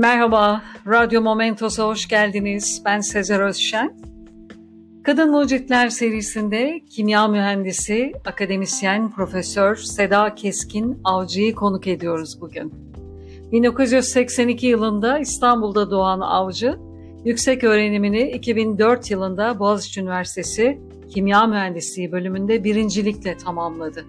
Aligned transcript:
Merhaba, 0.00 0.62
Radyo 0.86 1.22
Momentos'a 1.22 1.86
hoş 1.86 2.08
geldiniz. 2.08 2.82
Ben 2.84 3.00
Sezer 3.00 3.40
Özşen. 3.40 3.96
Kadın 5.04 5.30
Mucitler 5.30 5.88
serisinde 5.88 6.80
kimya 6.90 7.28
mühendisi, 7.28 8.12
akademisyen, 8.26 9.10
profesör 9.10 9.76
Seda 9.76 10.34
Keskin 10.34 11.00
Avcı'yı 11.04 11.54
konuk 11.54 11.86
ediyoruz 11.86 12.40
bugün. 12.40 12.72
1982 13.52 14.66
yılında 14.66 15.18
İstanbul'da 15.18 15.90
doğan 15.90 16.20
Avcı, 16.20 16.78
yüksek 17.24 17.64
öğrenimini 17.64 18.30
2004 18.30 19.10
yılında 19.10 19.58
Boğaziçi 19.58 20.00
Üniversitesi 20.00 20.80
Kimya 21.14 21.46
Mühendisliği 21.46 22.12
bölümünde 22.12 22.64
birincilikle 22.64 23.36
tamamladı. 23.36 24.04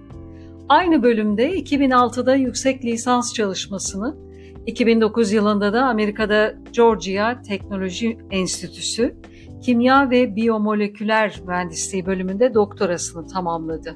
Aynı 0.69 1.03
bölümde 1.03 1.59
2006'da 1.59 2.35
yüksek 2.35 2.85
lisans 2.85 3.33
çalışmasını 3.33 4.30
2009 4.65 5.31
yılında 5.31 5.73
da 5.73 5.85
Amerika'da 5.85 6.53
Georgia 6.73 7.41
Teknoloji 7.41 8.17
Enstitüsü 8.31 9.15
Kimya 9.61 10.09
ve 10.09 10.35
Biyomoleküler 10.35 11.41
Mühendisliği 11.47 12.05
bölümünde 12.05 12.53
doktorasını 12.53 13.27
tamamladı. 13.27 13.95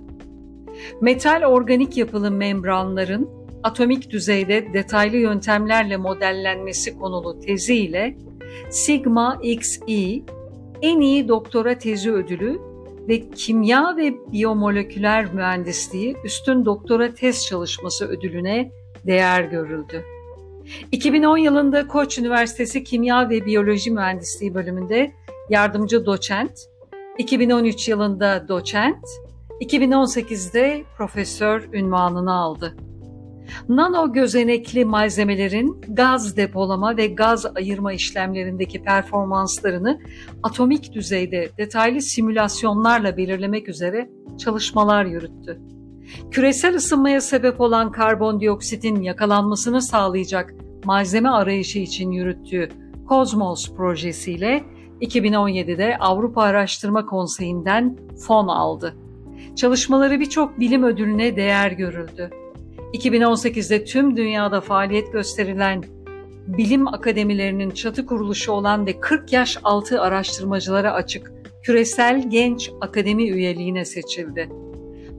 Metal 1.02 1.44
organik 1.44 1.98
yapılı 1.98 2.32
membranların 2.32 3.30
atomik 3.64 4.10
düzeyde 4.10 4.74
detaylı 4.74 5.18
yöntemlerle 5.18 5.98
modellenmesi 5.98 6.98
konulu 6.98 7.40
teziyle 7.40 8.18
Sigma 8.70 9.40
XE 9.44 10.22
en 10.82 11.00
iyi 11.00 11.28
doktora 11.28 11.78
tezi 11.78 12.12
ödülü 12.12 12.60
ve 13.08 13.30
Kimya 13.30 13.98
ve 13.98 14.14
Biyomoleküler 14.32 15.34
Mühendisliği 15.34 16.16
üstün 16.24 16.66
doktora 16.66 17.14
tez 17.14 17.46
çalışması 17.46 18.08
ödülüne 18.08 18.72
değer 19.08 19.44
görüldü. 19.44 20.04
2010 20.92 21.38
yılında 21.38 21.88
Koç 21.88 22.18
Üniversitesi 22.18 22.84
Kimya 22.84 23.30
ve 23.30 23.46
Biyoloji 23.46 23.92
Mühendisliği 23.92 24.54
bölümünde 24.54 25.12
yardımcı 25.50 26.06
doçent, 26.06 26.60
2013 27.18 27.88
yılında 27.88 28.48
doçent, 28.48 29.06
2018'de 29.62 30.84
profesör 30.98 31.70
ünvanını 31.74 32.34
aldı. 32.34 32.76
Nano 33.70 34.14
gözenekli 34.14 34.86
malzemelerin 34.86 35.82
gaz 35.88 36.38
depolama 36.38 36.98
ve 36.98 37.08
gaz 37.08 37.46
ayırma 37.56 37.94
işlemlerindeki 37.94 38.84
performanslarını 38.84 40.02
atomik 40.44 40.94
düzeyde 40.94 41.50
detaylı 41.58 42.02
simülasyonlarla 42.02 43.18
belirlemek 43.18 43.70
üzere 43.70 44.10
çalışmalar 44.38 45.06
yürüttü. 45.06 45.75
Küresel 46.32 46.76
ısınmaya 46.76 47.22
sebep 47.22 47.62
olan 47.62 47.92
karbondioksitin 47.92 49.02
yakalanmasını 49.02 49.82
sağlayacak 49.82 50.54
malzeme 50.86 51.30
arayışı 51.30 51.80
için 51.80 52.12
yürüttüğü 52.12 52.70
Cosmos 53.10 53.76
projesiyle 53.76 54.64
2017'de 55.02 55.98
Avrupa 56.00 56.42
Araştırma 56.42 57.06
Konseyi'nden 57.06 57.98
fon 58.28 58.48
aldı. 58.48 58.96
Çalışmaları 59.56 60.20
birçok 60.20 60.60
bilim 60.60 60.84
ödülüne 60.84 61.36
değer 61.36 61.72
görüldü. 61.72 62.30
2018'de 62.94 63.86
tüm 63.86 64.18
dünyada 64.18 64.62
faaliyet 64.62 65.14
gösterilen 65.14 65.84
bilim 66.48 66.88
akademilerinin 66.88 67.70
çatı 67.70 68.06
kuruluşu 68.06 68.52
olan 68.52 68.86
ve 68.86 69.00
40 69.00 69.34
yaş 69.34 69.58
altı 69.64 70.02
araştırmacılara 70.02 70.94
açık 70.94 71.32
küresel 71.64 72.30
genç 72.30 72.72
akademi 72.82 73.30
üyeliğine 73.30 73.86
seçildi. 73.86 74.50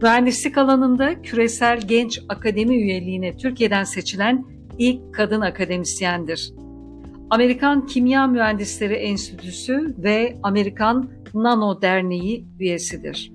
Mühendislik 0.03 0.59
alanında 0.59 1.23
küresel 1.23 1.81
genç 1.81 2.21
akademi 2.29 2.77
üyeliğine 2.77 3.37
Türkiye'den 3.37 3.85
seçilen 3.85 4.45
ilk 4.79 5.15
kadın 5.15 5.41
akademisyendir. 5.41 6.53
Amerikan 7.31 7.87
Kimya 7.87 8.27
Mühendisleri 8.27 8.95
Enstitüsü 8.95 9.95
ve 9.99 10.37
Amerikan 10.43 11.11
Nano 11.35 11.83
Derneği 11.83 12.47
üyesidir. 12.61 13.33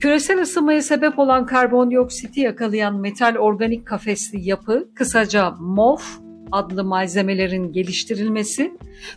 Küresel 0.00 0.42
ısınmaya 0.42 0.82
sebep 0.82 1.18
olan 1.18 1.46
karbondioksiti 1.46 2.40
yakalayan 2.40 3.00
metal 3.00 3.36
organik 3.36 3.86
kafesli 3.86 4.48
yapı, 4.48 4.88
kısaca 4.94 5.50
MOF 5.60 6.20
adlı 6.52 6.84
malzemelerin 6.84 7.72
geliştirilmesi, 7.72 8.72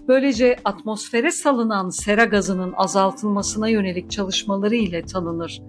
böylece 0.08 0.56
atmosfere 0.66 1.32
salınan 1.32 1.90
sera 1.90 2.26
gazının 2.26 2.74
azaltılmasına 2.78 3.70
yönelik 3.70 4.12
çalışmaları 4.12 4.76
ile 4.76 5.02
tanınır. 5.02 5.62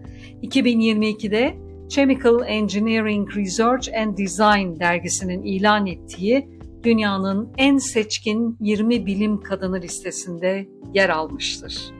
2022'de 0.42 1.56
Chemical 1.88 2.38
Engineering 2.46 3.36
Research 3.36 3.88
and 3.98 4.18
Design 4.18 4.80
dergisinin 4.80 5.42
ilan 5.42 5.86
ettiği 5.86 6.48
dünyanın 6.82 7.48
en 7.58 7.78
seçkin 7.78 8.56
20 8.60 9.06
bilim 9.06 9.40
kadını 9.40 9.80
listesinde 9.80 10.68
yer 10.94 11.08
almıştır. 11.08 11.92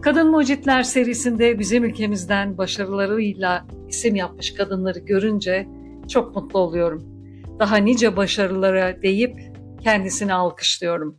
Kadın 0.00 0.30
Mucitler 0.30 0.82
serisinde 0.82 1.58
bizim 1.58 1.84
ülkemizden 1.84 2.58
başarılarıyla 2.58 3.66
isim 3.88 4.16
yapmış 4.16 4.54
kadınları 4.54 4.98
görünce 4.98 5.68
çok 6.08 6.36
mutlu 6.36 6.58
oluyorum. 6.58 7.19
Daha 7.60 7.76
nice 7.76 8.16
başarılara 8.16 9.02
deyip 9.02 9.36
kendisini 9.82 10.34
alkışlıyorum. 10.34 11.16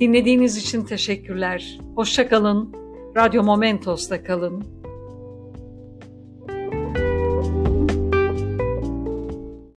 Dinlediğiniz 0.00 0.56
için 0.56 0.84
teşekkürler. 0.84 1.78
Hoşçakalın. 1.94 2.74
Radyo 3.16 3.42
Momentos'ta 3.42 4.22
kalın. 4.24 4.64